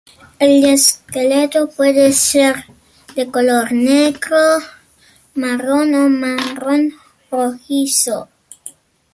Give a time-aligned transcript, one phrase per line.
[0.39, 2.65] El esqueleto puede ser
[3.15, 4.57] de color negro,
[5.35, 6.95] marrón o marrón
[7.29, 8.27] rojizo.